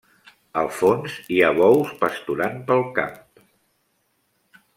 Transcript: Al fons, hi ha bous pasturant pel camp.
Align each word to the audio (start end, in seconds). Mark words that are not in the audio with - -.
Al 0.61 0.69
fons, 0.77 1.17
hi 1.35 1.37
ha 1.43 1.51
bous 1.59 1.93
pasturant 2.01 2.59
pel 2.71 2.83
camp. 2.99 3.21